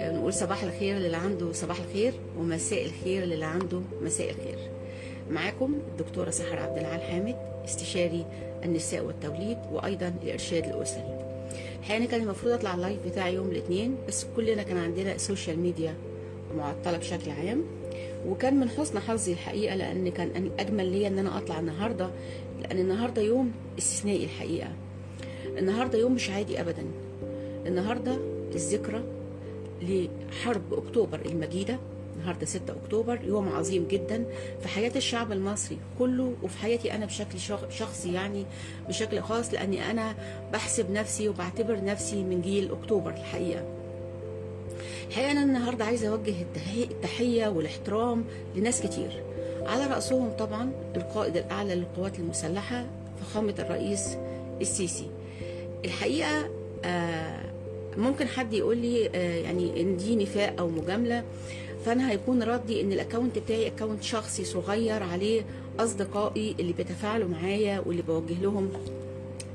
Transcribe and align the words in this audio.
نقول 0.00 0.32
صباح 0.32 0.62
الخير 0.62 0.96
للي 0.96 1.16
عنده 1.16 1.52
صباح 1.52 1.80
الخير 1.80 2.12
ومساء 2.38 2.84
الخير 2.84 3.24
للي 3.24 3.44
عنده 3.44 3.80
مساء 4.02 4.30
الخير. 4.30 4.58
معاكم 5.30 5.74
الدكتورة 5.88 6.30
سحر 6.30 6.58
عبد 6.58 6.78
العال 6.78 7.00
حامد 7.00 7.36
استشاري 7.64 8.26
النساء 8.64 9.04
والتوليد 9.04 9.58
وأيضا 9.72 10.14
الإرشاد 10.22 10.64
الأسري 10.64 11.18
الحقيقة 11.82 12.06
كان 12.06 12.22
المفروض 12.22 12.52
أطلع 12.52 12.74
ال 12.74 12.80
live 12.80 13.06
بتاعي 13.06 13.34
يوم 13.34 13.50
الاثنين 13.50 13.96
بس 14.08 14.26
كلنا 14.36 14.62
كان 14.62 14.76
عندنا 14.76 15.18
social 15.18 15.58
media 15.58 15.94
معطلة 16.56 16.98
بشكل 16.98 17.30
عام. 17.30 17.64
وكان 18.28 18.60
من 18.60 18.68
حسن 18.68 18.98
حظي 18.98 19.32
الحقيقة 19.32 19.74
لأن 19.76 20.08
كان 20.08 20.50
أجمل 20.58 20.86
ليا 20.92 21.08
إن 21.08 21.18
أنا 21.18 21.38
أطلع 21.38 21.58
النهاردة 21.58 22.10
لأن 22.60 22.78
النهاردة 22.78 23.22
يوم 23.22 23.52
استثنائي 23.78 24.24
الحقيقة. 24.24 24.68
النهاردة 25.58 25.98
يوم 25.98 26.12
مش 26.14 26.30
عادي 26.30 26.60
أبدا. 26.60 26.84
النهاردة 27.66 28.18
الذكرى 28.54 29.02
لحرب 29.82 30.74
أكتوبر 30.74 31.20
المجيدة 31.26 31.78
النهارده 32.16 32.46
6 32.46 32.74
أكتوبر 32.84 33.18
يوم 33.24 33.48
عظيم 33.48 33.86
جدا 33.90 34.24
في 34.62 34.68
حياة 34.68 34.92
الشعب 34.96 35.32
المصري 35.32 35.78
كله 35.98 36.32
وفي 36.42 36.58
حياتي 36.58 36.94
أنا 36.94 37.06
بشكل 37.06 37.38
شخصي 37.70 38.12
يعني 38.12 38.44
بشكل 38.88 39.20
خاص 39.20 39.52
لأني 39.52 39.90
أنا 39.90 40.14
بحسب 40.52 40.90
نفسي 40.90 41.28
وبعتبر 41.28 41.84
نفسي 41.84 42.22
من 42.24 42.40
جيل 42.42 42.72
أكتوبر 42.72 43.10
الحقيقة. 43.10 43.62
الحقيقة 45.08 45.32
أنا 45.32 45.42
النهارده 45.42 45.84
عايزة 45.84 46.08
أوجه 46.08 46.34
التحية 46.90 47.48
والاحترام 47.48 48.24
لناس 48.56 48.82
كتير. 48.82 49.22
على 49.66 49.86
رأسهم 49.86 50.30
طبعا 50.38 50.72
القائد 50.96 51.36
الأعلى 51.36 51.74
للقوات 51.74 52.18
المسلحة 52.18 52.86
فخامة 53.20 53.54
الرئيس 53.58 54.16
السيسي. 54.60 55.06
الحقيقة 55.84 56.50
آه 56.84 57.40
ممكن 57.96 58.28
حد 58.28 58.52
يقول 58.52 58.76
لي 58.76 59.00
يعني 59.44 59.80
إن 59.80 59.96
دي 59.96 60.16
نفاق 60.16 60.54
أو 60.58 60.68
مجاملة 60.68 61.24
فأنا 61.86 62.10
هيكون 62.10 62.42
ردي 62.42 62.80
إن 62.80 62.92
ال 62.92 62.98
account 62.98 63.38
بتاعي 63.38 63.66
account 63.66 64.02
شخصي 64.02 64.44
صغير 64.44 65.02
عليه 65.02 65.42
أصدقائي 65.80 66.54
اللي 66.60 66.72
بيتفاعلوا 66.72 67.28
معايا 67.28 67.82
واللي 67.86 68.02
بوجه 68.02 68.42
لهم 68.42 68.70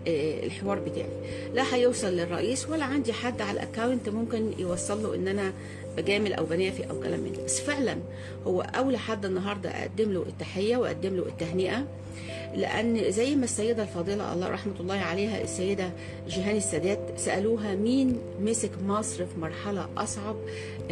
الحوار 0.07 0.79
بتاعي. 0.79 1.09
لا 1.53 1.75
هيوصل 1.75 2.07
للرئيس 2.07 2.69
ولا 2.69 2.85
عندي 2.85 3.13
حد 3.13 3.41
على 3.41 3.51
ال 3.51 3.59
account 3.59 4.09
ممكن 4.09 4.51
يوصل 4.59 5.03
له 5.03 5.15
إن 5.15 5.27
أنا 5.27 5.53
بجامل 5.97 6.33
أو 6.33 6.45
بنافق 6.45 6.89
أو 6.89 6.99
كلام 6.99 7.19
من 7.19 7.33
ده. 7.33 7.43
بس 7.43 7.59
فعلا 7.59 7.97
هو 8.47 8.61
أول 8.61 8.97
حد 8.97 9.25
النهارده 9.25 9.69
أقدم 9.69 10.11
له 10.13 10.21
التحية 10.21 10.77
وأقدم 10.77 11.15
له 11.15 11.25
التهنئة. 11.25 11.87
لأن 12.55 13.11
زي 13.11 13.35
ما 13.35 13.43
السيدة 13.43 13.83
الفاضلة 13.83 14.33
الله 14.33 14.49
رحمة 14.49 14.73
الله 14.79 14.95
عليها 14.95 15.41
السيدة 15.41 15.91
جيهان 16.27 16.55
السادات 16.55 16.99
سألوها 17.17 17.75
مين 17.75 18.19
مسك 18.41 18.71
مصر 18.85 19.25
في 19.25 19.39
مرحلة 19.39 19.89
أصعب 19.97 20.35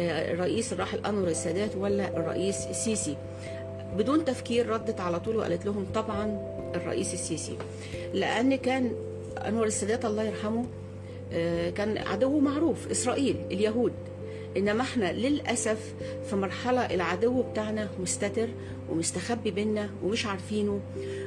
الرئيس 0.00 0.72
الراحل 0.72 1.06
أنور 1.06 1.28
السادات 1.28 1.76
ولا 1.76 2.16
الرئيس 2.16 2.66
السيسي؟ 2.66 3.16
بدون 3.96 4.24
تفكير 4.24 4.68
ردت 4.68 5.00
على 5.00 5.20
طول 5.20 5.36
وقالت 5.36 5.66
لهم 5.66 5.86
طبعا 5.94 6.38
الرئيس 6.74 7.14
السيسي. 7.14 7.56
لأن 8.14 8.54
كان 8.54 8.92
أنور 9.46 9.66
السادات 9.66 10.04
الله 10.04 10.22
يرحمه 10.22 10.64
كان 11.76 11.98
عدو 11.98 12.40
معروف 12.40 12.90
إسرائيل 12.90 13.36
اليهود. 13.50 13.92
إنما 14.56 14.82
إحنا 14.82 15.12
للأسف 15.12 15.94
في 16.30 16.36
مرحلة 16.36 16.80
العدو 16.80 17.42
بتاعنا 17.42 17.88
مستتر 18.00 18.48
ومستخبي 18.92 19.50
بينا 19.50 19.90
ومش 20.04 20.26
عارفينه 20.26 20.80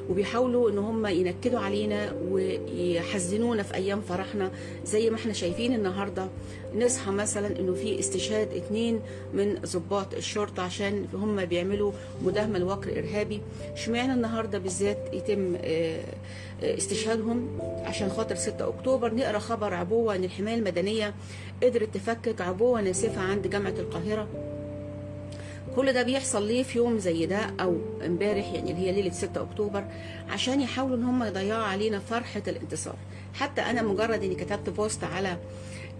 وبيحاولوا 0.10 0.70
إن 0.70 0.78
هم 0.78 1.06
ينكدوا 1.06 1.60
علينا 1.60 2.14
ويحزنونا 2.32 3.64
في 3.64 3.74
أيام 3.76 4.02
فرحنا 4.02 4.52
زي 4.86 5.10
ما 5.10 5.16
إحنا 5.16 5.34
شايفين 5.34 5.74
النهارده. 5.74 6.28
نصحى 6.76 7.12
مثلا 7.12 7.60
إنه 7.60 7.74
في 7.74 8.00
استشهاد 8.00 8.54
اتنين 8.54 9.00
من 9.34 9.56
ضباط 9.56 10.14
الشرطة 10.14 10.64
عشان 10.64 11.06
هم 11.14 11.46
بيعملوا 11.46 11.92
مداهمة 12.26 12.60
لوقر 12.60 13.00
إرهابي. 13.00 13.42
اشمعنى 13.74 14.14
النهارده 14.14 14.58
بالذات 14.58 15.10
يتم 15.14 15.56
استشهادهم؟ 16.64 17.60
عشان 17.84 18.10
خاطر 18.10 18.36
6 18.36 18.68
أكتوبر 18.68 19.14
نقرأ 19.14 19.40
خبر 19.40 19.74
عبوة 19.74 20.16
ان 20.16 20.24
الحماية 20.24 20.56
المدنية. 20.56 21.14
قدرت 21.64 21.94
تفكك 21.94 22.42
عبوة 22.42 22.82
ناسفة 22.82 23.22
عند 23.22 23.48
جامعة 23.48 23.74
القاهرة. 23.80 24.28
كل 25.76 25.94
ده 25.94 26.04
بيحصل 26.04 26.48
ليه 26.48 26.64
في 26.64 26.78
يوم 26.78 26.98
زي 26.98 27.26
ده 27.26 27.54
أو 27.60 27.78
امبارح 28.06 28.54
يعني 28.54 28.72
اللي 28.72 28.82
هي 28.88 28.92
ليلة 28.92 29.10
6 29.14 29.42
أكتوبر 29.42 29.84
عشان 30.30 30.62
يحاولوا 30.62 30.96
إن 30.98 31.04
هم 31.04 31.24
يضيعوا 31.24 31.64
علينا 31.64 32.00
فرحة 32.00 32.44
الانتصار. 32.48 32.96
حتى 33.34 33.62
أنا 33.62 33.82
مجرد 33.82 34.24
إني 34.24 34.36
كتبت 34.36 34.70
post 34.70 35.04
على 35.04 35.38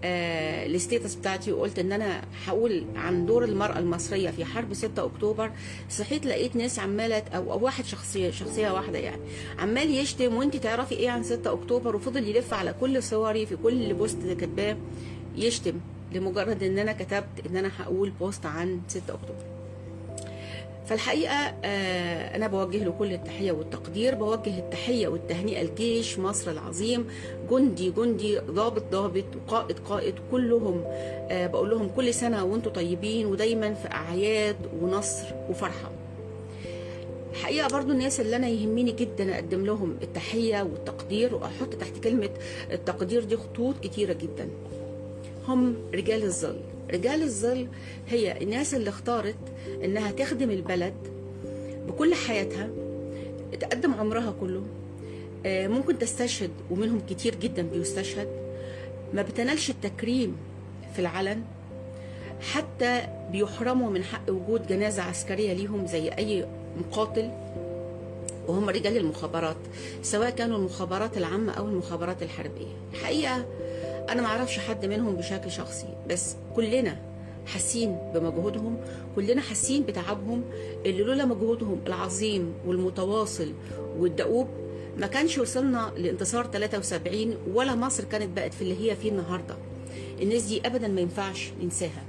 آه 0.04 0.66
ال 0.66 0.73
status 0.73 1.14
بتاعتي 1.14 1.52
وقلت 1.52 1.78
إن 1.78 1.92
أنا 1.92 2.22
هقول 2.46 2.84
عن 2.96 3.26
دور 3.26 3.44
المرأة 3.44 3.78
المصرية 3.78 4.30
في 4.30 4.44
حرب 4.44 4.74
6 4.74 5.04
أكتوبر 5.04 5.50
صحيت 5.90 6.26
لقيت 6.26 6.56
ناس 6.56 6.78
عمالة 6.78 7.18
أو, 7.34 7.52
أو 7.52 7.64
واحد 7.64 7.84
شخصية 7.84 8.30
شخصية 8.30 8.70
واحدة 8.70 8.98
يعني 8.98 9.20
عمال 9.58 9.90
يشتم 9.94 10.34
وأنت 10.36 10.56
تعرفي 10.56 10.94
إيه 10.94 11.10
عن 11.10 11.22
6 11.22 11.52
أكتوبر؟ 11.52 11.96
وفضل 11.96 12.28
يلف 12.28 12.54
على 12.54 12.74
كل 12.80 13.02
صوري 13.02 13.46
في 13.46 13.56
كل 13.56 13.94
post 13.94 14.18
كاتباه 14.26 14.76
يشتم 15.36 15.80
لمجرد 16.12 16.62
إن 16.62 16.78
أنا 16.78 16.92
كتبت 16.92 17.46
إن 17.50 17.56
أنا 17.56 17.70
هقول 17.78 18.10
بوست 18.10 18.46
عن 18.46 18.80
6 18.88 19.00
أكتوبر. 19.14 19.55
فالحقيقة 20.86 21.34
آه 21.64 22.36
أنا 22.36 22.46
بوجه 22.46 22.84
له 22.84 22.90
كل 22.98 23.12
التحية 23.12 23.52
والتقدير. 23.52 24.14
بوجه 24.14 24.58
التحية 24.58 25.08
والتهنئة 25.08 25.62
لجيش 25.62 26.18
مصر 26.18 26.50
العظيم. 26.50 27.06
جندي 27.50 27.90
جندي 27.90 28.38
ضابط 28.38 28.82
ضابط 28.92 29.24
وقائد 29.36 29.78
قائد 29.78 30.14
كلهم 30.30 30.84
آه 30.86 31.46
بقول 31.46 31.70
لهم 31.70 31.88
كل 31.96 32.14
سنة 32.14 32.44
وأنتم 32.44 32.70
طيبين 32.70 33.26
ودايما 33.26 33.74
في 33.74 33.88
أعياد 33.90 34.56
ونصر 34.82 35.26
وفرحة. 35.50 35.90
الحقيقة 37.32 37.68
برضو 37.68 37.92
الناس 37.92 38.20
اللي 38.20 38.36
أنا 38.36 38.48
يهمني 38.48 38.92
جدا 38.92 39.34
أقدم 39.34 39.66
لهم 39.66 39.96
التحية 40.02 40.62
والتقدير 40.62 41.34
وأحط 41.34 41.74
تحت 41.74 41.98
كلمة 42.04 42.30
التقدير 42.72 43.24
دي 43.24 43.36
خطوط 43.36 43.74
كتيرة 43.82 44.12
جدا. 44.12 44.48
هم 45.48 45.76
رجال 45.94 46.22
الظل. 46.22 46.56
رجال 46.90 47.22
الظل 47.22 47.68
هي 48.08 48.42
الناس 48.42 48.74
اللي 48.74 48.90
اختارت 48.90 49.36
إنها 49.84 50.10
تخدم 50.10 50.50
البلد 50.50 50.94
بكل 51.88 52.14
حياتها 52.14 52.68
تقدم 53.60 53.94
عمرها 53.94 54.34
كله 54.40 54.62
ممكن 55.46 55.98
تستشهد 55.98 56.50
ومنهم 56.70 57.00
كتير 57.10 57.34
جدا 57.34 57.62
بيستشهد. 57.62 58.28
ما 59.14 59.22
بتنالش 59.22 59.70
التكريم 59.70 60.36
في 60.94 60.98
العلن 60.98 61.42
حتى 62.40 63.02
بيحرموا 63.32 63.90
من 63.90 64.04
حق 64.04 64.30
وجود 64.30 64.66
جنازة 64.66 65.02
عسكرية 65.02 65.52
ليهم 65.52 65.86
زي 65.86 66.08
أي 66.08 66.46
مقاتل. 66.80 67.30
وهم 68.48 68.68
رجال 68.68 68.96
المخابرات 68.96 69.56
سواء 70.02 70.30
كانوا 70.30 70.58
المخابرات 70.58 71.16
العامة 71.16 71.52
أو 71.52 71.68
المخابرات 71.68 72.22
الحربية. 72.22 72.72
الحقيقة 72.92 73.46
أنا 74.08 74.22
ما 74.22 74.28
أعرفش 74.28 74.58
حد 74.58 74.86
منهم 74.86 75.16
بشكل 75.16 75.50
شخصي 75.50 75.86
بس 76.10 76.36
كلنا 76.56 76.96
حاسين 77.46 77.98
بمجهودهم 78.14 78.76
كلنا 79.16 79.40
حاسين 79.40 79.82
بتعبهم 79.82 80.44
اللي 80.86 81.02
لولا 81.04 81.24
مجهودهم 81.24 81.80
العظيم 81.86 82.52
والمتواصل 82.66 83.52
والدؤوب 83.98 84.48
ما 84.96 85.06
كانش 85.06 85.38
وصلنا 85.38 85.92
لانتصار 85.96 86.46
73 86.46 87.36
ولا 87.54 87.74
مصر 87.74 88.04
كانت 88.04 88.36
بقت 88.36 88.54
في 88.54 88.62
اللي 88.62 88.90
هي 88.90 88.96
فيه 88.96 89.10
النهارده. 89.10 89.56
الناس 90.22 90.42
دي 90.42 90.66
ابدا 90.66 90.88
ما 90.88 91.00
ينفعش 91.00 91.50
ننساها. 91.62 92.04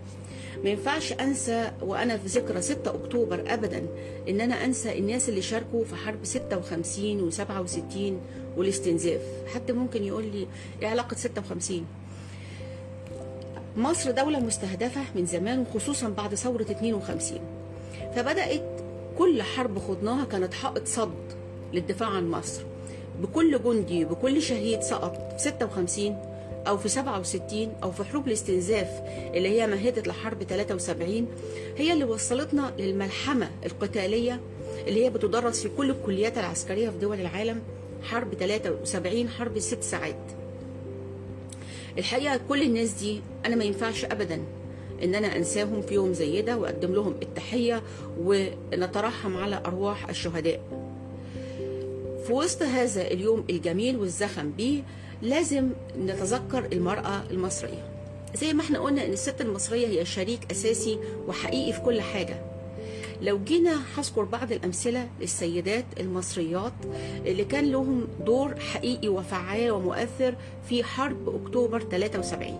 ما 0.63 0.69
ينفعش 0.69 1.13
أنسى 1.13 1.71
وأنا 1.81 2.17
في 2.17 2.27
ذكرى 2.27 2.61
6 2.61 2.95
أكتوبر 2.95 3.43
ابدا 3.47 3.87
إن 4.29 4.41
أنا 4.41 4.65
أنسى 4.65 4.99
الناس 4.99 5.29
اللي 5.29 5.41
شاركوا 5.41 5.83
في 5.83 5.95
حرب 5.95 6.25
56 6.25 7.31
و67 7.31 7.97
والاستنزاف. 8.57 9.21
حد 9.53 9.71
ممكن 9.71 10.03
يقول 10.03 10.23
لي 10.23 10.47
إيه 10.81 10.87
علاقة 10.87 11.15
56 11.15 11.85
مصر 13.77 14.11
دولة 14.11 14.39
مستهدفة 14.39 15.01
من 15.15 15.25
زمان 15.25 15.59
وخصوصا 15.59 16.09
بعد 16.09 16.35
ثورة 16.35 16.61
52 16.71 17.39
فبدأت 18.15 18.63
كل 19.17 19.41
حرب 19.43 19.79
خضناها 19.79 20.25
كانت 20.25 20.53
حائط 20.53 20.87
صد 20.87 21.13
للدفاع 21.73 22.09
عن 22.09 22.29
مصر. 22.29 22.61
بكل 23.21 23.63
جندي 23.63 24.05
بكل 24.05 24.41
شهيد 24.41 24.81
سقط. 24.81 25.31
في 25.37 25.43
56 25.43 26.17
أو 26.67 26.77
في 26.77 26.89
67 26.89 27.73
أو 27.83 27.91
في 27.91 28.03
حروب 28.03 28.27
الاستنزاف 28.27 28.87
اللي 29.33 29.49
هي 29.49 29.67
مهدت 29.67 30.07
لحرب 30.07 30.43
73 30.43 31.27
هي 31.77 31.93
اللي 31.93 32.03
وصلتنا 32.03 32.73
للملحمة 32.79 33.49
القتالية 33.65 34.39
اللي 34.87 35.05
هي 35.05 35.09
بتدرس 35.09 35.61
في 35.63 35.69
كل 35.77 35.89
الكليات 35.89 36.37
العسكرية 36.37 36.89
في 36.89 36.97
دول 36.97 37.19
العالم 37.19 37.61
حرب 38.03 38.33
73 38.33 39.29
حرب 39.29 39.59
ست 39.59 39.83
ساعات. 39.83 40.15
الحقيقة 41.97 42.39
كل 42.49 42.61
الناس 42.61 42.91
دي 42.91 43.21
أنا 43.45 43.55
ما 43.55 43.63
ينفعش 43.63 44.05
أبدا 44.05 44.41
إن 45.03 45.15
أنا 45.15 45.35
أنساهم 45.35 45.81
في 45.81 45.93
يوم 45.93 46.13
زي 46.13 46.41
ده 46.41 46.57
وأقدم 46.57 46.93
لهم 46.93 47.15
التحية 47.21 47.83
ونترحم 48.19 49.37
على 49.37 49.61
أرواح 49.65 50.09
الشهداء. 50.09 50.59
في 52.27 52.33
وسط 52.33 52.61
هذا 52.63 53.01
اليوم 53.07 53.45
الجميل 53.49 53.97
والزخم 53.97 54.51
بيه 54.51 54.81
لازم 55.21 55.69
نتذكر 55.99 56.67
المرأة 56.73 57.23
المصرية. 57.31 57.89
زي 58.35 58.53
ما 58.53 58.61
إحنا 58.61 58.79
قلنا 58.79 59.05
إن 59.05 59.11
الست 59.13 59.41
المصرية 59.41 59.87
هي 59.87 60.05
شريك 60.05 60.51
أساسي 60.51 60.99
وحقيقي 61.27 61.73
في 61.73 61.79
كل 61.81 62.01
حاجة. 62.01 62.41
لو 63.21 63.39
جينا 63.43 63.81
هذكر 63.97 64.23
بعض 64.23 64.51
الأمثلة 64.51 65.07
للسيدات 65.21 65.85
المصريات 65.99 66.73
اللي 67.25 67.45
كان 67.45 67.71
لهم 67.71 68.07
دور 68.25 68.59
حقيقي 68.59 69.07
وفعال 69.07 69.71
ومؤثر 69.71 70.35
في 70.69 70.83
حرب 70.83 71.29
أكتوبر 71.45 71.79
73 71.79 72.59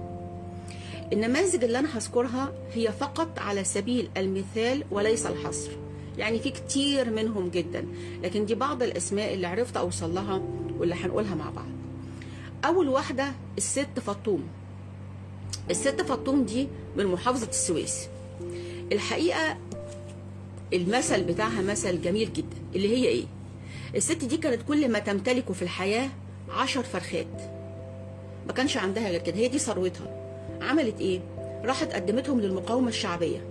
النماذج 1.13 1.63
اللي 1.63 1.79
أنا 1.79 1.97
هذكرها 1.97 2.53
هي 2.73 2.91
فقط 2.91 3.39
على 3.39 3.63
سبيل 3.63 4.09
المثال 4.17 4.83
وليس 4.91 5.25
الحصر. 5.25 5.71
يعني 6.17 6.39
في 6.39 6.49
كتير 6.49 7.09
منهم 7.09 7.49
جدا. 7.49 7.85
لكن 8.23 8.45
دي 8.45 8.55
بعض 8.55 8.83
الأسماء 8.83 9.33
اللي 9.33 9.47
عرفت 9.47 9.77
أوصل 9.77 10.15
لها 10.15 10.41
واللي 10.79 10.95
هنقولها 10.95 11.35
مع 11.35 11.49
بعض. 11.49 11.76
أول 12.67 12.89
واحدة 12.89 13.31
الست 13.57 13.99
فطوم. 14.05 14.47
الست 15.69 16.01
فطوم 16.01 16.43
دي 16.43 16.67
من 16.97 17.05
محافظة 17.05 17.49
السويس. 17.49 18.07
الحقيقة 18.91 19.57
المثل 20.73 21.23
بتاعها 21.23 21.61
مثل 21.61 22.01
جميل 22.01 22.33
جدا. 22.33 22.57
اللي 22.75 22.97
هي 22.97 23.07
إيه؟ 23.07 23.25
الست 23.95 24.25
دي 24.25 24.37
كانت 24.37 24.61
كل 24.67 24.91
ما 24.91 24.99
تمتلكه 24.99 25.53
في 25.53 25.61
الحياة 25.61 26.09
عشر 26.49 26.83
فرخات. 26.83 27.41
ما 28.47 28.53
كانش 28.53 28.77
عندها 28.77 29.09
غير 29.09 29.21
كده. 29.21 29.35
هي 29.35 29.47
دي 29.47 29.59
ثروتها. 29.59 30.37
عملت 30.61 30.99
إيه؟ 30.99 31.19
راحت 31.65 31.93
قدمتهم 31.93 32.41
للمقاومة 32.41 32.89
الشعبية. 32.89 33.47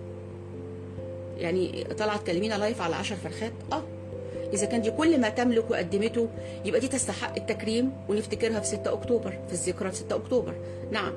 يعني 1.37 1.85
طلعت 1.85 2.27
كلمينا 2.27 2.55
لايف 2.55 2.83
على 2.83 2.97
عشر 2.97 3.17
فرخات؟ 3.17 3.53
آه. 3.73 3.83
إذا 4.52 4.66
كان 4.66 4.82
دي 4.82 4.90
كل 4.90 5.20
ما 5.20 5.28
تملك 5.28 5.70
وقدمته 5.70 6.28
يبقى 6.64 6.81
دي 6.81 6.88
تستحق 6.88 7.37
التكريم 7.37 7.93
ونفتكرها 8.08 8.60
في 8.60 8.66
6 8.66 8.93
أكتوبر 8.93 9.38
في 9.48 9.52
الذكرى 9.52 9.90
في 9.90 9.96
6 9.96 10.16
أكتوبر. 10.16 10.54
نعم. 10.90 11.12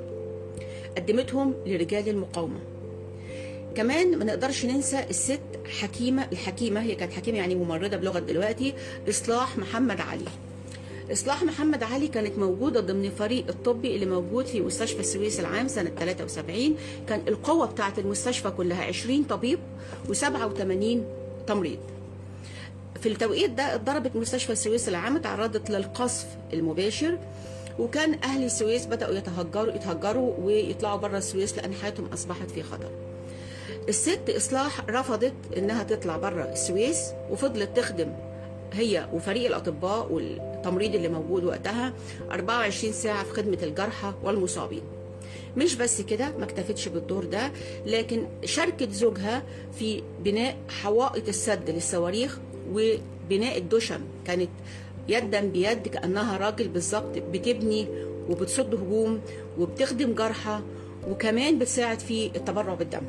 قدمتهم 0.97 1.53
لرجال 1.65 2.09
المقاومة. 2.09 2.59
كمان 3.75 4.17
ما 4.17 4.25
نقدرش 4.25 4.65
ننسى 4.65 5.03
الست 5.09 5.39
حكيمة 5.79 6.27
الحكيمة 6.31 6.81
هي 6.81 6.95
كانت 6.95 7.13
حكيمة 7.13 7.37
يعني 7.37 7.55
ممرضة 7.55 7.97
بلغة 7.97 8.19
دلوقتي 8.19 8.73
إصلاح 9.09 9.57
محمد 9.57 10.01
علي. 10.01 10.25
إصلاح 11.11 11.43
محمد 11.43 11.83
علي 11.83 12.07
كانت 12.07 12.37
موجودة 12.37 12.79
ضمن 12.79 13.09
فريق 13.09 13.45
الطبي 13.49 13.95
اللي 13.95 14.05
موجود 14.05 14.45
في 14.45 14.61
مستشفى 14.61 14.99
السويس 14.99 15.39
العام 15.39 15.67
سنة 15.67 15.89
73 15.99 16.75
كان 17.07 17.21
القوة 17.27 17.65
بتاعة 17.65 17.93
المستشفى 17.97 18.51
كلها 18.51 18.83
20 18.83 19.23
طبيب 19.23 19.59
و87 20.07 20.97
تمريض. 21.47 21.79
في 23.01 23.09
التوقيت 23.09 23.49
ده 23.51 23.75
اتضربت 23.75 24.15
مستشفى 24.15 24.51
السويس 24.51 24.89
العام 24.89 25.17
تعرضت 25.17 25.69
للقصف 25.69 26.25
المباشر 26.53 27.17
وكان 27.79 28.13
أهل 28.23 28.43
السويس 28.43 28.85
بدأوا 28.85 29.15
يتهجروا 29.15 29.75
يتهجروا 29.75 30.33
ويطلعوا 30.41 30.97
بره 30.97 31.17
السويس 31.17 31.57
لأن 31.57 31.73
حياتهم 31.73 32.05
أصبحت 32.13 32.51
في 32.51 32.63
خطر. 32.63 32.91
الست 33.89 34.29
إصلاح 34.29 34.85
رفضت 34.89 35.33
إنها 35.57 35.83
تطلع 35.83 36.17
بره 36.17 36.43
السويس 36.43 36.99
وفضلت 37.31 37.77
تخدم 37.77 38.13
هي 38.73 39.09
وفريق 39.13 39.47
الأطباء 39.47 40.11
والتمريض 40.11 40.95
اللي 40.95 41.07
موجود 41.09 41.43
وقتها 41.43 41.93
24 42.31 42.93
ساعة 42.93 43.23
في 43.23 43.33
خدمة 43.33 43.57
الجرحى 43.63 44.13
والمصابين. 44.23 44.81
مش 45.57 45.75
بس 45.75 46.01
كده 46.01 46.37
ما 46.37 46.43
اكتفتش 46.43 46.87
بالدور 46.87 47.25
ده 47.25 47.51
لكن 47.85 48.27
شاركت 48.45 48.91
زوجها 48.91 49.43
في 49.79 50.03
بناء 50.23 50.57
حوائط 50.69 51.27
السد 51.27 51.69
للصواريخ 51.69 52.39
وبناء 52.71 53.57
الدشم 53.57 53.99
كانت 54.25 54.49
يدا 55.07 55.41
بيد 55.41 55.87
كأنها 55.87 56.37
راجل 56.37 56.67
بالظبط 56.67 57.17
بتبني 57.17 57.87
وبتصد 58.29 58.75
هجوم 58.75 59.21
وبتخدم 59.59 60.13
جرحى 60.13 60.59
وكمان 61.09 61.59
بتساعد 61.59 61.99
في 61.99 62.25
التبرع 62.35 62.73
بالدم 62.73 63.01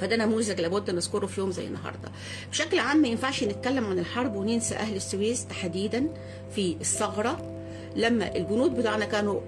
فده 0.00 0.16
نموذج 0.16 0.60
لابد 0.60 0.90
نذكره 0.90 1.26
في 1.26 1.40
يوم 1.40 1.50
زي 1.50 1.66
النهارده. 1.66 2.08
بشكل 2.50 2.78
عام 2.78 2.96
ما 3.02 3.08
ينفعش 3.08 3.44
نتكلم 3.44 3.84
عن 3.86 3.98
الحرب 3.98 4.36
وننسى 4.36 4.74
أهل 4.74 4.96
السويس 4.96 5.46
تحديدا 5.46 6.06
في 6.54 6.76
الثغرة 6.80 7.62
لما 7.96 8.36
الجنود 8.36 8.76
بتاعنا 8.76 9.04
كانوا 9.04 9.40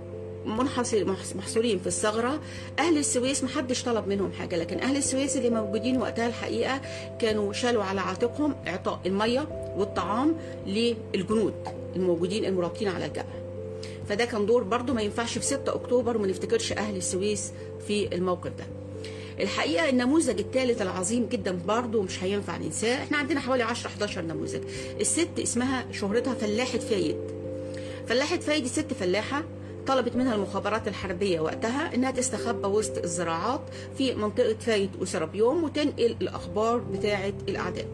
منحصر 0.46 1.04
محصورين 1.34 1.78
في 1.78 1.86
الثغرة. 1.86 2.40
أهل 2.78 2.98
السويس 2.98 3.44
محدش 3.44 3.82
طلب 3.82 4.08
منهم 4.08 4.32
حاجة 4.32 4.56
لكن 4.56 4.78
أهل 4.80 4.96
السويس 4.96 5.36
اللي 5.36 5.50
موجودين 5.50 5.96
وقتها 6.00 6.26
الحقيقة 6.26 6.80
كانوا 7.20 7.52
شالوا 7.52 7.84
على 7.84 8.00
عاتقهم 8.00 8.54
إعطاء 8.66 9.00
المية 9.06 9.72
والطعام 9.76 10.36
للجنود 10.66 11.54
الموجودين 11.96 12.44
المرابطين 12.44 12.88
على 12.88 13.06
الجبهه 13.06 13.42
فده 14.08 14.24
كان 14.24 14.46
دور 14.46 14.62
برضه 14.62 14.92
ما 14.92 15.02
ينفعش 15.02 15.38
في 15.38 15.44
6 15.44 15.74
أكتوبر 15.74 16.16
وما 16.16 16.26
نفتكرش 16.26 16.72
أهل 16.72 16.96
السويس 16.96 17.52
في 17.86 18.14
الموقف 18.14 18.50
ده. 18.58 18.64
الحقيقة 19.40 19.88
النموذج 19.88 20.38
الثالث 20.40 20.82
العظيم 20.82 21.26
جدا 21.26 21.58
برضه 21.66 22.02
مش 22.02 22.24
هينفع 22.24 22.56
ننساه. 22.56 23.02
إحنا 23.02 23.18
عندنا 23.18 23.40
حوالي 23.40 23.62
10 23.62 23.86
11 23.88 24.22
نموذج. 24.22 24.60
الست 25.00 25.28
اسمها 25.38 25.84
شهرتها 25.92 26.34
فلاحة 26.34 26.78
فايد. 26.78 27.16
فلاحة 28.06 28.36
فايد 28.38 28.66
ست 28.66 28.92
فلاحة. 29.00 29.42
طلبت 29.86 30.16
منها 30.16 30.34
المخابرات 30.34 30.88
الحربية 30.88 31.40
وقتها 31.40 31.94
إنها 31.94 32.10
تستخبى 32.10 32.66
وسط 32.68 32.98
الزراعات 32.98 33.60
في 33.98 34.14
منطقة 34.14 34.54
فايد 34.60 34.90
وسرابيوم 35.00 35.64
وتنقل 35.64 36.16
الأخبار 36.20 36.78
بتاعة 36.78 37.32
الأعداء. 37.48 37.86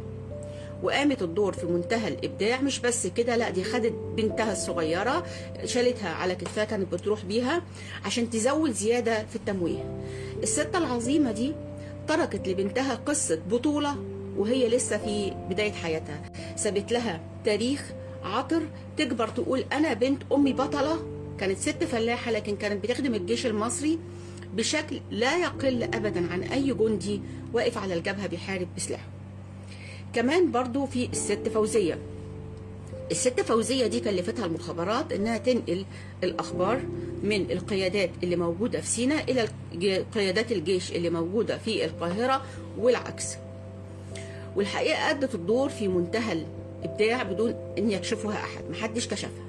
وقامت 0.82 1.23
الدور 1.23 1.52
في 1.52 1.67
منتهى 1.67 2.08
الإبداع 2.08 2.61
مش 2.61 2.81
بس 2.81 3.06
كده 3.06 3.37
لا 3.37 3.50
دي 3.50 3.64
خدت 3.64 3.93
بنتها 4.17 4.52
الصغيرة 4.52 5.25
شالتها 5.64 6.08
على 6.08 6.35
كتفها 6.35 6.64
كانت 6.64 6.93
بتروح 6.93 7.25
بيها 7.25 7.62
عشان 8.05 8.31
تزود 8.31 8.70
زيادة 8.73 9.26
في 9.26 9.37
التمويه. 9.37 10.00
الست 10.43 10.70
العظيمة 10.75 11.32
دي 11.32 11.52
تركت 12.08 12.49
لبنتها 12.49 12.94
قصة 12.94 13.41
بطولة 13.50 13.96
وهي 14.37 14.69
لسه 14.69 14.99
في 14.99 15.32
بداية 15.50 15.73
حياتها. 15.73 16.23
سابت 16.56 16.93
لها 16.93 17.20
تاريخ 17.44 17.84
عطر 18.25 18.62
تكبر 18.96 19.29
تقول 19.29 19.64
أنا 19.73 19.93
بنت 19.93 20.23
أمي 20.32 20.52
بطلة 20.52 21.18
كانت 21.40 21.58
ست 21.58 21.85
فلاحة 21.85 22.31
لكن 22.31 22.56
كانت 22.56 22.85
بتخدم 22.85 23.14
الجيش 23.14 23.46
المصري 23.46 23.99
بشكل 24.55 25.00
لا 25.11 25.38
يقل 25.38 25.82
ابدا 25.82 26.32
عن 26.32 26.43
أي 26.43 26.73
جندي 26.75 27.20
واقف 27.52 27.79
على 27.79 27.94
الجبهة 27.94 28.26
بيحارب 28.26 28.69
بسلاحه. 28.76 29.06
كمان 30.12 30.50
برضو 30.52 30.87
في 30.87 31.08
الست 31.12 31.49
فوزية. 31.55 31.99
الست 33.11 33.40
فوزية 33.40 33.87
دي 33.87 34.00
كلفتها 34.00 34.46
المخابرات 34.46 35.12
إنها 35.12 35.38
تنقل 35.38 35.85
الأخبار 36.25 36.81
من 37.23 37.50
القيادات 37.50 38.10
اللي 38.22 38.36
موجودة 38.36 38.81
في 38.81 38.86
سيناء 38.86 39.31
إلى 39.31 39.48
قيادات 40.15 40.53
الجيش 40.53 40.93
اللي 40.93 41.10
موجودة 41.10 41.58
في 41.58 41.84
القاهرة 41.84 42.43
والعكس. 42.79 43.24
والحقيقة 44.56 45.10
أدت 45.10 45.34
الدور 45.34 45.69
في 45.69 45.89
منتهى 45.89 46.44
الإبداع 46.84 47.22
بدون 47.22 47.55
أن 47.79 47.91
يكشفها 47.91 48.32
أحد 48.32 48.65
محدش 48.70 49.08
كشفها. 49.08 49.44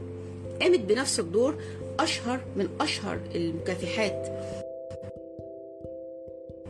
قامت 0.61 0.79
بنفس 0.79 1.19
الدور 1.19 1.55
أشهر 1.99 2.39
من 2.55 2.69
أشهر 2.81 3.19
المكافحات. 3.35 4.27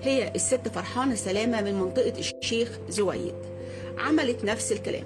هي 0.03 0.31
الست 0.35 0.67
فرحانة 0.67 1.15
سلامة 1.15 1.61
من 1.61 1.73
منطقة 1.73 2.13
الشيخ 2.19 2.79
زويد. 2.89 3.35
عملت 3.97 4.43
نفس 4.43 4.71
الكلام. 4.71 5.03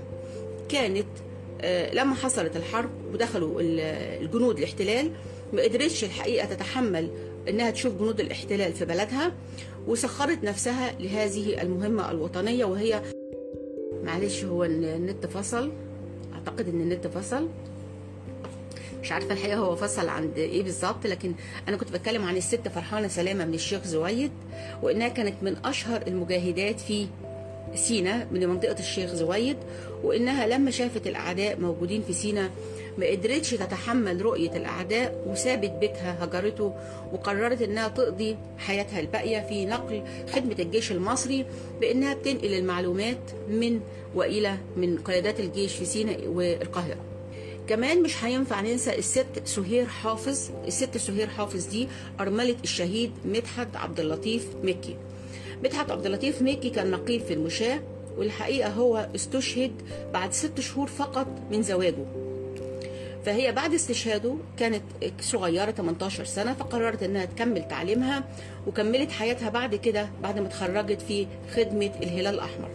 كانت 0.69 1.07
لما 1.93 2.15
حصلت 2.15 2.55
الحرب 2.55 2.89
ودخلوا 3.13 3.61
الجنود 3.61 4.57
الاحتلال 4.57 5.11
ما 5.53 5.61
قدرتش 5.61 6.03
الحقيقة 6.03 6.45
تتحمل 6.45 7.09
إنها 7.49 7.71
تشوف 7.71 7.93
جنود 7.93 8.19
الاحتلال 8.19 8.73
في 8.73 8.85
بلدها 8.85 9.31
وسخرت 9.87 10.43
نفسها 10.43 10.91
لهذه 10.99 11.61
المهمة 11.61 12.11
الوطنية 12.11 12.65
وهي 12.65 13.01
معلش 14.03 14.43
هو 14.43 14.63
النت 14.63 15.25
فصل؟ 15.25 15.71
أعتقد 16.33 16.69
إن 16.69 16.81
النت 16.81 17.07
فصل. 17.07 17.47
مش 19.03 19.11
عارفة 19.11 19.33
الحقيقة 19.33 19.57
هو 19.57 19.75
فصل 19.75 20.09
عند 20.09 20.37
إيه 20.37 20.63
بالظبط 20.63 21.07
لكن 21.07 21.33
أنا 21.67 21.77
كنت 21.77 21.91
بتكلم 21.91 22.23
عن 22.25 22.37
الست 22.37 22.67
فرحانة 22.67 23.07
سلامة 23.07 23.45
من 23.45 23.53
الشيخ 23.53 23.83
زويد 23.83 24.31
وإنها 24.81 25.07
كانت 25.07 25.35
من 25.41 25.55
أشهر 25.65 26.03
المجاهدات 26.07 26.79
في 26.79 27.07
سينا 27.75 28.27
من 28.31 28.47
منطقة 28.47 28.79
الشيخ 28.79 29.13
زويد 29.13 29.57
وإنها 30.03 30.47
لما 30.47 30.71
شافت 30.71 31.07
الأعداء 31.07 31.59
موجودين 31.59 32.01
في 32.01 32.13
سينا 32.13 32.49
ما 32.97 33.05
قدرتش 33.07 33.49
تتحمل 33.51 34.21
رؤية 34.21 34.57
الأعداء 34.57 35.23
وسابت 35.27 35.69
بيتها 35.71 36.23
هجرته 36.25 36.73
وقررت 37.13 37.61
إنها 37.61 37.87
تقضي 37.87 38.37
حياتها 38.57 38.99
الباقية 38.99 39.39
في 39.49 39.65
نقل 39.65 40.03
خدمة 40.33 40.55
الجيش 40.59 40.91
المصري 40.91 41.45
بإنها 41.81 42.13
بتنقل 42.13 42.53
المعلومات 42.53 43.31
من 43.49 43.79
وإلى 44.15 44.57
من 44.77 44.97
قيادات 44.97 45.39
الجيش 45.39 45.75
في 45.75 45.85
سيناء 45.85 46.27
والقاهرة. 46.27 46.97
كمان 47.67 48.03
مش 48.03 48.23
هينفع 48.23 48.61
ننسى 48.61 48.95
الست 48.97 49.41
سهير 49.45 49.85
حافظ 49.85 50.49
الست 50.67 50.97
سهير 50.97 51.27
حافظ 51.27 51.65
دي 51.65 51.87
أرملة 52.19 52.55
الشهيد 52.63 53.11
مدحت 53.25 53.75
عبد 53.75 53.99
اللطيف 53.99 54.47
مكي. 54.63 54.95
مدحت 55.63 55.91
عبد 55.91 56.05
اللطيف 56.05 56.41
مكي 56.41 56.69
كان 56.69 56.91
نقيب 56.91 57.21
في 57.21 57.33
المشاة 57.33 57.79
والحقيقة 58.17 58.69
هو 58.69 59.07
استشهد 59.15 59.71
بعد 60.13 60.33
ست 60.33 60.59
شهور 60.59 60.87
فقط 60.87 61.27
من 61.51 61.63
زواجه. 61.63 62.05
فهي 63.25 63.51
بعد 63.51 63.73
استشهاده 63.73 64.35
كانت 64.59 64.83
صغيرة 65.21 65.71
18 65.71 66.25
سنة 66.25 66.53
فقررت 66.53 67.03
إنها 67.03 67.25
تكمل 67.25 67.67
تعليمها 67.67 68.23
وكملت 68.67 69.11
حياتها 69.11 69.49
بعد 69.49 69.75
كده 69.75 70.09
بعد 70.23 70.39
ما 70.39 70.47
اتخرجت 70.47 71.01
في 71.01 71.27
خدمة 71.55 71.91
الهلال 72.03 72.33
الأحمر. 72.33 72.69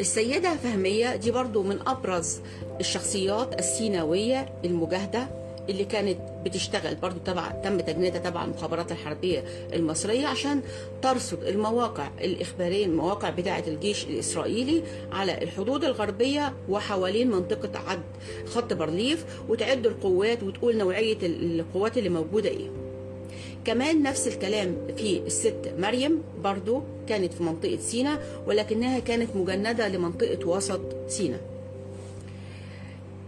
السيدة 0.00 0.56
فهمية 0.56 1.16
دي 1.16 1.30
برضو 1.30 1.62
من 1.62 1.78
أبرز 1.88 2.40
الشخصيات 2.80 3.58
السيناوية 3.58 4.48
المجاهدة 4.64 5.28
اللي 5.68 5.84
كانت 5.84 6.18
بتشتغل 6.44 6.94
برضو 6.94 7.18
تبع 7.18 7.48
تم 7.50 7.80
تجنيدها 7.80 8.18
تبع 8.20 8.44
المخابرات 8.44 8.92
الحربية 8.92 9.44
المصرية 9.72 10.26
عشان 10.26 10.60
ترصد 11.02 11.42
المواقع 11.44 12.08
الإخبارية 12.20 12.84
المواقع 12.86 13.30
بتاعة 13.30 13.64
الجيش 13.66 14.04
الإسرائيلي 14.04 14.82
على 15.12 15.42
الحدود 15.42 15.84
الغربية 15.84 16.52
وحوالين 16.68 17.30
منطقة 17.30 17.78
عد 17.88 18.02
خط 18.46 18.72
بارليف 18.72 19.24
وتعد 19.48 19.86
القوات 19.86 20.42
وتقول 20.42 20.76
نوعية 20.76 21.18
القوات 21.22 21.98
اللي 21.98 22.08
موجودة 22.08 22.48
إيه. 22.48 22.70
كمان 23.68 24.02
نفس 24.02 24.28
الكلام 24.28 24.76
في 24.96 25.18
الست 25.26 25.74
مريم 25.78 26.22
برضو 26.44 26.82
كانت 27.08 27.32
في 27.32 27.42
منطقة 27.42 27.78
سينا 27.80 28.18
ولكنها 28.46 28.98
كانت 28.98 29.36
مجندة 29.36 29.88
لمنطقة 29.88 30.48
وسط 30.48 30.80
سينا. 31.08 31.36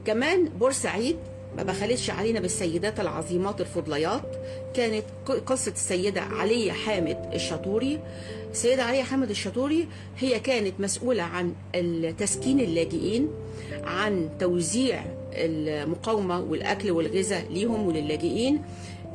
كمان 0.04 0.48
بورسعيد 0.48 1.16
ما 1.56 1.62
بخلتش 1.62 2.10
علينا 2.10 2.40
بالسيدات 2.40 3.00
العظيمات 3.00 3.60
الفضليات. 3.60 4.22
كانت 4.74 5.04
قصة 5.46 5.72
السيدة 5.72 6.20
علية 6.20 6.72
حامد 6.72 7.18
الشاطوري. 7.34 8.00
السيدة 8.50 8.82
علية 8.82 9.02
حامد 9.02 9.30
الشاطوري 9.30 9.88
هي 10.18 10.40
كانت 10.40 10.74
مسؤولة 10.78 11.22
عن 11.22 11.54
تسكين 12.18 12.60
اللاجئين 12.60 13.28
عن 13.84 14.28
توزيع 14.38 15.04
المقاومة 15.32 16.40
والأكل 16.40 16.90
والغذاء 16.90 17.46
ليهم 17.50 17.86
وللاجئين 17.86 18.62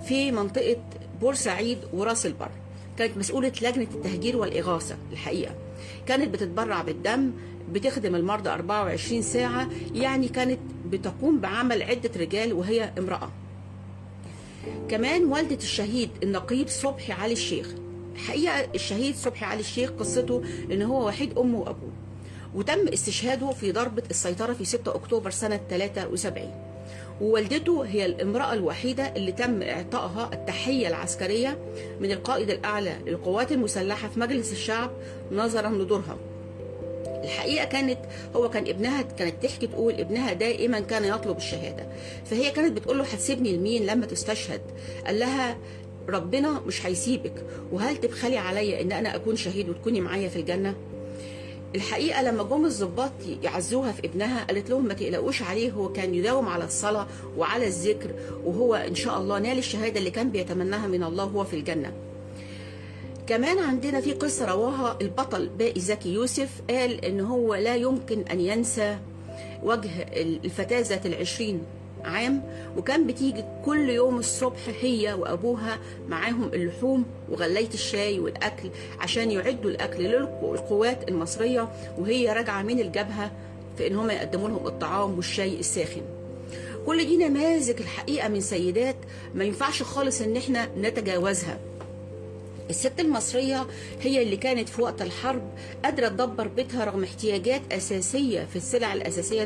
في 0.08 0.32
منطقة 0.32 0.78
بورسعيد 1.26 1.78
وراس 1.94 2.26
البر. 2.26 2.50
كانت 2.98 3.18
مسؤولة 3.18 3.52
لجنة 3.62 3.88
التهجير 3.96 4.38
والإغاثة 4.38 4.98
الحقيقة. 5.12 5.56
كانت 6.08 6.30
بتتبرع 6.34 6.82
بالدم 6.82 7.32
بتخدم 7.72 8.16
المرضى 8.16 8.50
24 8.50 9.22
ساعة 9.22 9.70
يعني 9.94 10.28
كانت 10.28 10.60
بتقوم 10.86 11.40
بعمل 11.40 11.84
عدة 11.84 12.10
رجال 12.18 12.54
وهي 12.54 12.92
امرأة. 12.98 13.32
كمان 14.90 15.26
والدة 15.26 15.56
الشهيد 15.56 16.10
النقيب 16.24 16.68
صبحي 16.68 17.14
علي 17.14 17.34
الشيخ. 17.34 17.68
الحقيقة 18.16 18.68
الشهيد 18.76 19.16
صبحي 19.16 19.46
علي 19.46 19.60
الشيخ 19.60 19.92
قصته 19.92 20.44
إن 20.72 20.82
هو 20.82 21.08
وحيد 21.08 21.38
أمه 21.38 21.60
وأبوه. 21.60 21.92
وتم 22.56 22.88
استشهاده 22.88 23.52
في 23.52 23.72
ضربة 23.72 24.04
السيطرة 24.10 24.54
في 24.54 24.66
6 24.66 24.96
أكتوبر 24.96 25.30
سنة 25.30 25.60
73 25.70 26.65
ووالدته 27.22 27.82
هي 27.86 28.06
الامرأة 28.06 28.54
الوحيدة 28.54 29.04
اللي 29.16 29.32
تم 29.32 29.62
إعطائها 29.62 30.30
التحية 30.34 30.88
العسكرية 30.88 31.58
من 32.00 32.12
القائد 32.12 32.50
الأعلى 32.50 32.96
للقوات 33.06 33.52
المسلحة 33.52 34.08
في 34.08 34.20
مجلس 34.20 34.52
الشعب 34.52 34.92
نظرا 35.32 35.70
لدورها. 35.70 36.18
الحقيقة 37.24 37.66
كانت 37.66 37.98
هو 38.36 38.50
كان 38.50 38.68
ابنها 38.68 39.02
كانت 39.02 39.44
تحكي 39.44 39.68
تقول 39.68 39.94
ابنها 39.94 40.34
دائما 40.34 40.80
كان 40.80 41.04
يطلب 41.04 41.38
الشهادة. 41.38 41.88
فهي 42.26 42.52
كانت 42.52 42.78
بتقول 42.78 42.98
له 42.98 43.04
هتسيبني 43.04 43.56
لمين 43.58 43.86
لما 43.86 44.06
تستشهد؟ 44.06 44.62
قال 45.06 45.20
لها 45.20 45.58
ربنا 46.10 46.60
مش 46.68 46.86
هيسيبك. 46.86 47.34
وهل 47.72 47.98
تبخلي 47.98 48.38
عليا 48.38 48.82
إن 48.82 48.92
أنا 48.92 49.16
أكون 49.16 49.36
شهيد 49.36 49.70
وتكوني 49.70 50.02
معايا 50.02 50.30
في 50.30 50.40
الجنة؟ 50.40 50.76
الحقيقة 51.76 52.22
لما 52.22 52.44
جم 52.44 52.66
الظباط 52.66 53.12
يعزوها 53.44 53.92
في 53.92 54.08
ابنها 54.08 54.44
قالت 54.44 54.70
لهم 54.70 54.86
ما 54.86 54.94
تقلقوش 54.94 55.42
عليه 55.42 55.72
هو 55.72 55.94
كان 55.94 56.16
يداوم 56.16 56.48
على 56.48 56.64
الصلاة 56.64 57.08
وعلى 57.38 57.68
الذكر 57.68 58.12
وهو 58.46 58.76
إن 58.76 58.96
شاء 58.96 59.18
الله 59.22 59.40
نال 59.40 59.58
الشهادة 59.58 60.00
اللي 60.00 60.12
كان 60.12 60.30
بيتمناها 60.30 60.88
من 60.88 61.04
الله 61.04 61.26
وهو 61.26 61.44
في 61.44 61.56
الجنة. 61.56 61.94
كمان 63.28 63.60
عندنا 63.60 64.02
في 64.02 64.14
قصة 64.14 64.46
رواها 64.46 64.98
البطل 65.02 65.50
باقي 65.50 65.80
زكي 65.80 66.14
يوسف 66.14 66.50
قال 66.70 67.06
إن 67.06 67.20
هو 67.20 67.56
لا 67.56 67.76
يمكن 67.76 68.22
أن 68.32 68.40
ينسى 68.40 68.98
وجه 69.64 69.90
الفتاة 70.14 70.80
ذات 70.80 71.06
العشرين. 71.06 71.62
عام 72.06 72.42
وكان 72.78 73.08
بتيجي 73.08 73.44
كل 73.66 73.90
يوم 73.90 74.18
الصبح 74.20 74.60
هي 74.82 75.14
وأبوها 75.14 75.80
معاهم 76.10 76.50
اللحوم 76.54 77.06
وغلية 77.30 77.70
الشاي 77.74 78.20
والأكل 78.20 78.70
عشان 79.00 79.32
يعدوا 79.32 79.72
الأكل 79.72 80.04
للقوات 80.04 81.10
المصرية 81.10 81.68
وهي 81.98 82.34
راجعة 82.34 82.62
من 82.62 82.80
الجبهة 82.80 83.32
في 83.78 83.88
إن 83.88 83.96
هم 83.96 84.10
يقدموا 84.10 84.50
لهم 84.50 84.68
الطعام 84.68 85.16
والشاي 85.16 85.60
الساخن. 85.60 86.02
كل 86.86 87.06
دي 87.06 87.18
نماذج 87.18 87.80
الحقيقة 87.80 88.28
من 88.28 88.42
سيدات 88.42 88.96
ما 89.36 89.44
ينفعش 89.44 89.84
خالص 89.84 90.22
إن 90.22 90.38
إحنا 90.38 90.68
نتجاوزها. 90.78 91.60
الست 92.70 93.00
المصرية 93.00 93.66
هي 94.02 94.22
اللي 94.24 94.38
كانت 94.38 94.70
في 94.70 94.82
وقت 94.82 95.02
الحرب 95.02 95.42
قادرة 95.84 96.08
تدبر 96.08 96.48
بيتها 96.48 96.86
رغم 96.86 97.04
احتياجات 97.04 97.62
أساسية 97.72 98.44
في 98.44 98.56
السلع 98.56 98.94
الأساسية 98.94 99.44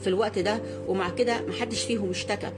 في 0.00 0.06
الوقت 0.06 0.38
ده 0.38 0.60
ومع 0.88 1.10
كده 1.10 1.40
محدش 1.48 1.82
فيهم 1.82 2.10
اشتكى. 2.10 2.50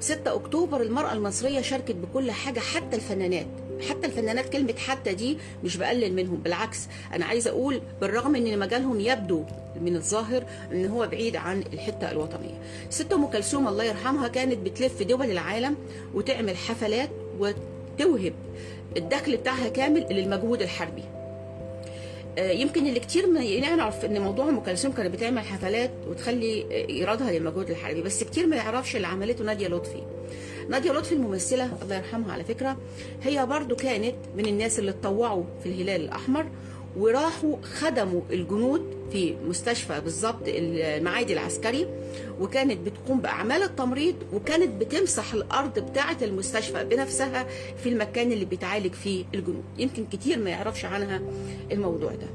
6 0.00 0.34
أكتوبر 0.34 0.82
المرأة 0.82 1.12
المصرية 1.12 1.60
شاركت 1.60 1.92
بكل 1.94 2.30
حاجة 2.30 2.60
حتى 2.60 2.96
الفنانات. 2.96 3.46
حتى 3.90 4.06
الفنانات 4.06 4.48
كلمة 4.52 4.74
حتى 4.78 5.14
دي 5.14 5.38
مش 5.64 5.76
بقلل 5.76 6.12
منهم 6.14 6.36
بالعكس. 6.36 6.78
أنا 7.14 7.24
عايزة 7.24 7.50
أقول 7.50 7.80
بالرغم 8.00 8.36
أن 8.36 8.58
مجالهم 8.58 9.00
يبدو 9.00 9.44
من 9.80 9.96
الظاهر 9.96 10.44
أن 10.72 10.86
هو 10.86 11.06
بعيد 11.06 11.36
عن 11.36 11.64
الحتة 11.72 12.10
الوطنية. 12.10 12.60
ست 12.90 13.12
أم 13.12 13.26
كلثوم 13.26 13.68
الله 13.68 13.84
يرحمها 13.84 14.28
كانت 14.28 14.58
بتلف 14.58 15.02
دول 15.02 15.30
العالم 15.30 15.76
وتعمل 16.14 16.56
حفلات 16.56 17.10
وتوهب. 17.38 18.32
الدخل 18.96 19.36
بتاعها 19.36 19.68
كامل 19.68 20.06
للمجهود 20.10 20.62
الحربي. 20.62 21.02
يمكن 22.38 22.86
اللي 22.86 23.00
كتير 23.00 23.26
ما 23.26 23.42
يعرف 23.42 24.04
إن 24.04 24.20
موضوع 24.20 24.48
أم 24.48 24.60
كلثوم 24.60 24.92
كانت 24.92 25.14
بتعمل 25.14 25.42
حفلات 25.42 25.90
وتخلي 26.08 26.66
إيرادها 26.88 27.32
للمجهود 27.32 27.70
الحربي 27.70 28.02
بس 28.02 28.24
كتير 28.24 28.46
ما 28.46 28.56
يعرفش 28.56 28.96
اللي 28.96 29.06
عملته 29.06 29.44
نادية 29.44 29.68
لطفي. 29.68 30.02
نادية 30.68 30.92
لطفي 30.92 31.12
الممثلة 31.12 31.70
الله 31.82 31.96
يرحمها 31.96 32.32
على 32.32 32.44
فكرة 32.44 32.76
هي 33.22 33.46
برضو 33.46 33.76
كانت 33.76 34.14
من 34.36 34.46
الناس 34.46 34.78
اللي 34.78 34.90
اتطوعوا 34.90 35.44
في 35.62 35.68
الهلال 35.68 36.00
الأحمر 36.00 36.46
وراحوا 36.96 37.56
خدموا 37.62 38.20
الجنود 38.30 38.94
في 39.12 39.34
مستشفى 39.48 40.00
بالظبط 40.00 40.42
المعادي 40.46 41.32
العسكري 41.32 41.86
وكانت 42.40 42.78
بتقوم 42.88 43.20
بأعمال 43.20 43.62
التمريض 43.62 44.14
وكانت 44.32 44.80
بتمسح 44.84 45.34
الأرض 45.34 45.78
بتاعة 45.78 46.16
المستشفى 46.22 46.84
بنفسها 46.84 47.46
في 47.82 47.88
المكان 47.88 48.32
اللي 48.32 48.44
بيتعالج 48.44 48.92
فيه 48.92 49.24
الجنود. 49.34 49.64
يمكن 49.78 50.06
كتير 50.12 50.38
ما 50.38 50.50
يعرفش 50.50 50.84
عنها 50.84 51.22
الموضوع 51.72 52.10
ده. 52.10 52.26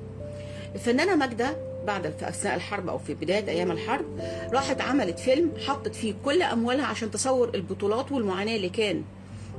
الفنانة 0.75 1.15
ماجدة 1.15 1.57
بعد 1.87 2.13
في 2.19 2.29
أثناء 2.29 2.55
الحرب 2.55 2.89
أو 2.89 2.97
في 2.97 3.13
بداية 3.13 3.47
أيام 3.49 3.71
الحرب 3.71 4.05
راحت 4.53 4.81
عملت 4.81 5.19
فيلم 5.19 5.51
حطت 5.67 5.95
فيه 5.95 6.13
كل 6.25 6.41
أموالها 6.41 6.85
عشان 6.85 7.11
تصور 7.11 7.51
البطولات 7.55 8.11
والمعاناة 8.11 8.55
اللي 8.55 8.69
كان 8.69 9.03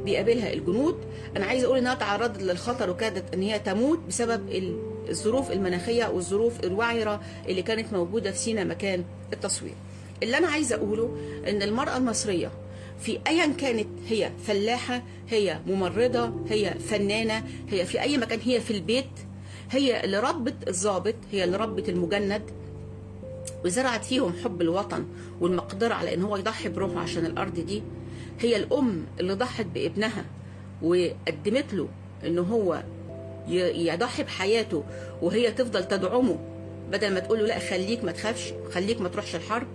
بيقابلها 0.04 0.52
الجنود. 0.52 0.96
أنا 1.36 1.46
عايزة 1.46 1.66
أقول 1.66 1.78
إنها 1.78 1.94
تعرضت 1.94 2.42
للخطر 2.42 2.90
وكادت 2.90 3.34
إن 3.34 3.42
هي 3.42 3.58
تموت 3.58 3.98
بسبب 4.08 4.40
الظروف 5.08 5.50
المناخية 5.52 6.06
والظروف 6.08 6.64
الوعرة 6.64 7.20
اللي 7.48 7.62
كانت 7.62 7.92
موجودة 7.92 8.30
في 8.30 8.38
سينا 8.38 8.64
مكان 8.64 9.04
التصوير. 9.32 9.74
اللي 10.22 10.38
أنا 10.38 10.48
عايزة 10.48 10.76
أقوله 10.76 11.16
إن 11.48 11.62
المرأة 11.62 11.96
المصرية 11.96 12.50
في 13.00 13.18
ايا 13.26 13.46
كانت 13.46 13.88
هي 14.08 14.30
فلاحة 14.46 15.02
هي 15.28 15.58
ممرضة 15.66 16.32
هي 16.48 16.74
فنانة 16.74 17.44
هي 17.70 17.86
في 17.86 18.00
أي 18.00 18.18
مكان 18.18 18.38
هي 18.44 18.60
في 18.60 18.70
البيت 18.70 19.10
هي 19.70 20.04
اللي 20.04 20.20
ربت 20.20 20.68
الضابط 20.68 21.14
هي 21.32 21.44
اللي 21.44 21.56
ربت 21.56 21.88
المجند 21.88 22.42
وزرعت 23.64 24.04
فيهم 24.04 24.32
حب 24.44 24.60
الوطن 24.62 25.06
والمقدرة 25.40 25.94
على 25.94 26.14
إن 26.14 26.22
هو 26.22 26.36
يضحي 26.36 26.68
بروحه 26.68 26.98
عشان 27.00 27.26
الأرض 27.26 27.54
دي. 27.54 27.82
هي 28.40 28.56
الأم 28.56 29.06
اللي 29.20 29.32
ضحت 29.34 29.66
بابنها 29.66 30.24
وقدمت 30.82 31.74
له 31.74 31.88
إن 32.26 32.38
هو 32.38 32.82
يضحي 33.48 34.22
بحياته 34.22 34.84
وهي 35.22 35.50
تفضل 35.52 35.88
تدعمه 35.88 36.38
بدل 36.92 37.14
ما 37.14 37.20
تقول 37.20 37.38
له 37.38 37.46
لا 37.46 37.58
خليك 37.58 38.04
ما 38.04 38.12
تخافش 38.12 38.52
خليك 38.72 39.00
ما 39.00 39.08
تروحش 39.08 39.34
الحرب. 39.34 39.66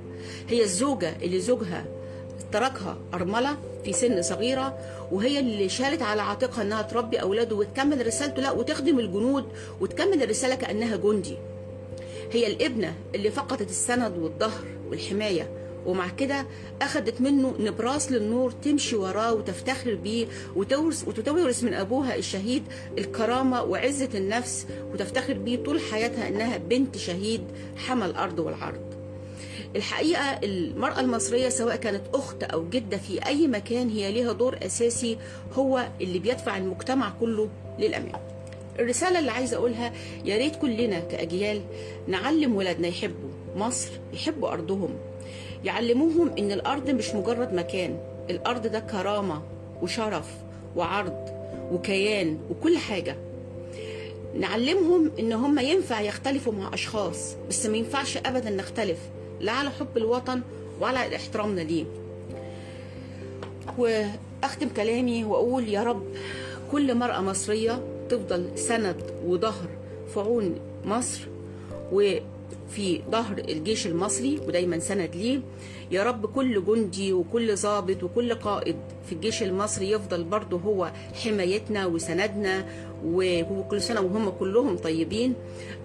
هي 0.49 0.63
الزوجة 0.63 1.13
اللي 1.21 1.39
زوجها 1.39 1.85
تركها 2.51 2.97
أرملة 3.13 3.57
في 3.83 3.93
سن 3.93 4.21
صغيرة 4.21 4.77
وهي 5.11 5.39
اللي 5.39 5.69
شالت 5.69 6.01
على 6.01 6.21
عاتقها 6.21 6.61
إنها 6.61 6.81
تربي 6.81 7.21
أولاده 7.21 7.55
وتكمل 7.55 8.07
رسالته 8.07 8.41
لا 8.41 8.51
وتخدم 8.51 8.99
الجنود 8.99 9.45
وتكمل 9.81 10.23
الرسالة 10.23 10.55
كأنها 10.55 10.95
جندي. 10.95 11.37
هي 12.31 12.47
الابنة 12.47 12.93
اللي 13.15 13.31
فقدت 13.31 13.69
السند 13.69 14.17
والظهر 14.17 14.65
والحماية 14.89 15.49
ومع 15.85 16.09
كده 16.09 16.45
أخدت 16.81 17.21
منه 17.21 17.53
نبراس 17.59 18.11
للنور 18.11 18.51
تمشي 18.51 18.95
وراه 18.95 19.33
وتفتخر 19.33 19.95
بيه 19.95 20.27
وتورث 20.55 21.07
وتتورث 21.07 21.63
من 21.63 21.73
أبوها 21.73 22.15
الشهيد 22.15 22.63
الكرامة 22.97 23.63
وعزة 23.63 24.09
النفس 24.15 24.65
وتفتخر 24.93 25.33
بيه 25.33 25.63
طول 25.63 25.79
حياتها 25.81 26.27
إنها 26.27 26.57
بنت 26.57 26.97
شهيد 26.97 27.41
حمى 27.77 28.05
الأرض 28.05 28.39
والعرض. 28.39 28.81
الحقيقة 29.75 30.39
المرأة 30.43 30.99
المصرية 30.99 31.49
سواء 31.49 31.75
كانت 31.75 32.01
أخت 32.13 32.43
أو 32.43 32.69
جدة 32.69 32.97
في 32.97 33.25
أي 33.25 33.47
مكان 33.47 33.89
هي 33.89 34.11
ليها 34.11 34.31
دور 34.33 34.57
أساسي 34.63 35.17
هو 35.53 35.87
اللي 36.01 36.19
بيدفع 36.19 36.57
المجتمع 36.57 37.13
كله 37.19 37.49
للأمام 37.79 38.21
الرسالة 38.79 39.19
اللي 39.19 39.31
عايزة 39.31 39.57
أقولها 39.57 39.93
يا 40.25 40.37
ريت 40.37 40.55
كلنا 40.55 40.99
كأجيال 40.99 41.61
نعلم 42.07 42.55
ولادنا 42.55 42.87
يحبوا 42.87 43.29
مصر 43.55 43.89
يحبوا 44.13 44.49
أرضهم 44.53 44.89
يعلموهم 45.65 46.31
إن 46.39 46.51
الأرض 46.51 46.89
مش 46.89 47.15
مجرد 47.15 47.53
مكان. 47.53 47.97
الأرض 48.29 48.67
ده 48.67 48.79
كرامة 48.79 49.41
وشرف 49.81 50.27
وعرض 50.75 51.25
وكيان 51.71 52.37
وكل 52.49 52.77
حاجة. 52.77 53.15
نعلمهم 54.39 55.11
إن 55.19 55.33
هم 55.33 55.59
ينفع 55.59 56.01
يختلفوا 56.01 56.53
مع 56.53 56.73
أشخاص 56.73 57.35
بس 57.49 57.65
ما 57.65 57.77
ينفعش 57.77 58.17
ابدا 58.17 58.49
نختلف 58.49 58.97
لا 59.39 59.51
على 59.51 59.69
حب 59.69 59.97
الوطن 59.97 60.41
ولا 60.81 61.15
احترامنا 61.15 61.61
ليه. 61.61 61.85
وأختم 63.77 64.69
كلامي 64.77 65.23
وأقول 65.23 65.69
يا 65.69 65.83
رب 65.83 66.03
كل 66.71 66.95
مرأة 66.95 67.21
مصرية 67.21 67.79
تفضل 68.09 68.49
سند 68.55 68.95
وظهر 69.25 69.67
في 70.13 70.19
عون 70.19 70.55
مصر 70.85 71.21
وفي 72.67 73.01
ظهر 73.11 73.37
الجيش 73.37 73.87
المصري 73.87 74.39
ودايما 74.47 74.79
سند 74.79 75.15
ليه. 75.15 75.39
يا 75.91 76.03
رب 76.03 76.25
كل 76.25 76.65
جندي 76.65 77.13
وكل 77.13 77.55
ضابط 77.55 78.03
وكل 78.03 78.33
قائد 78.33 78.75
في 79.05 79.11
الجيش 79.11 79.43
المصري 79.43 79.91
يفضل 79.91 80.23
برضه 80.23 80.57
هو 80.57 80.91
حمايتنا 81.23 81.85
وسندنا 81.85 82.65
وكل 83.05 83.81
سنة 83.81 84.01
وهم 84.01 84.29
كلهم 84.29 84.77
طيبين. 84.77 85.33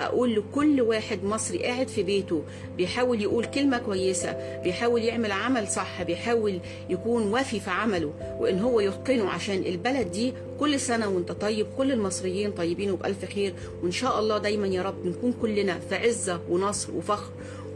أقول 0.01 0.35
لكل 0.35 0.81
واحد 0.81 1.25
مصري 1.25 1.59
قاعد 1.59 1.89
في 1.89 2.03
بيته 2.03 2.43
بيحاول 2.77 3.23
يقول 3.23 3.45
كلمة 3.45 3.79
كويسة 3.79 4.61
بيحاول 4.65 5.03
يعمل 5.03 5.33
عمل 5.33 5.69
صح 5.69 6.03
بيحاول 6.03 6.59
يكون 6.91 7.23
وافي 7.33 7.61
في 7.61 7.71
عمله 7.71 8.13
وإن 8.39 8.59
هو 8.59 8.81
يتقنه 8.81 9.29
عشان 9.31 9.59
البلد 9.67 10.11
دي 10.11 10.33
كل 10.61 10.81
سنة 10.81 11.09
وأنت 11.09 11.33
طيب 11.33 11.67
كل 11.79 11.93
المصريين 11.93 12.51
طيبين 12.53 12.91
وبألف 12.91 13.25
خير. 13.25 13.55
وإن 13.83 13.91
شاء 13.93 14.19
الله 14.19 14.39
دايما 14.39 14.67
يا 14.67 14.83
رب 14.83 15.07
نكون 15.07 15.33
كلنا 15.43 15.79
في 15.79 15.95
عزة 15.95 16.41
ونصر 16.51 16.93
وفخر 16.95 17.31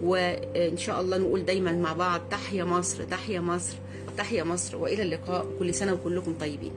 وإن 0.05 0.77
شاء 0.77 1.01
الله 1.01 1.19
نقول 1.19 1.45
دايما 1.45 1.73
مع 1.73 1.93
بعض 1.93 2.21
تحيا 2.31 2.65
مصر 2.65 3.05
تحيا 3.05 3.41
مصر 3.41 3.77
تحيا 4.17 4.45
مصر 4.45 4.77
وإلى 4.77 5.03
اللقاء. 5.03 5.47
كل 5.59 5.75
سنة 5.75 5.93
وكلكم 5.93 6.35
طيبين. 6.41 6.73